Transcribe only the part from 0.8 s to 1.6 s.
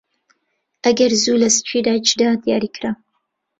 ئەگەر زوو